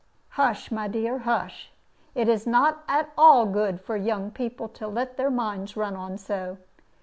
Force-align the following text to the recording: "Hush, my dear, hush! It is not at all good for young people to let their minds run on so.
"Hush, 0.29 0.71
my 0.71 0.87
dear, 0.87 1.19
hush! 1.19 1.71
It 2.15 2.27
is 2.27 2.47
not 2.47 2.83
at 2.87 3.11
all 3.15 3.45
good 3.45 3.79
for 3.79 3.95
young 3.95 4.31
people 4.31 4.67
to 4.69 4.87
let 4.87 5.15
their 5.15 5.29
minds 5.29 5.77
run 5.77 5.95
on 5.95 6.17
so. 6.17 6.57